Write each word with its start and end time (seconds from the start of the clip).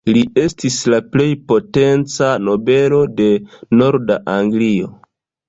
Li 0.15 0.21
estis 0.43 0.77
la 0.93 0.99
plej 1.15 1.27
potenca 1.51 2.31
nobelo 2.47 3.03
de 3.21 3.29
norda 3.83 4.19
Anglio. 4.41 4.91